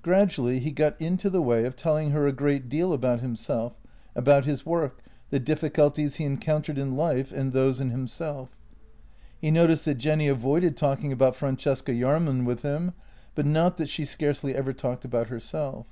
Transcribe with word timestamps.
Gradually 0.00 0.58
he 0.58 0.70
got 0.70 0.98
into 0.98 1.28
the 1.28 1.42
way 1.42 1.66
of 1.66 1.76
telling 1.76 2.08
her 2.12 2.26
a 2.26 2.32
great 2.32 2.70
deal 2.70 2.94
about 2.94 3.20
himself— 3.20 3.74
about 4.16 4.46
his 4.46 4.64
work, 4.64 5.02
the 5.28 5.38
difficulties 5.38 6.14
he 6.14 6.24
en 6.24 6.38
countered 6.38 6.78
in 6.78 6.96
life 6.96 7.30
and 7.30 7.52
those 7.52 7.78
in 7.78 7.90
himself. 7.90 8.56
He 9.38 9.50
noticed 9.50 9.84
that 9.84 9.96
Jenny 9.98 10.28
avoided 10.28 10.78
talking 10.78 11.12
about 11.12 11.36
Francesca 11.36 11.92
Jahrman 11.92 12.46
with 12.46 12.62
him, 12.62 12.94
but 13.34 13.44
not 13.44 13.76
that 13.76 13.90
she 13.90 14.06
scarcely 14.06 14.54
ever 14.54 14.72
talked 14.72 15.04
about 15.04 15.26
herself. 15.26 15.84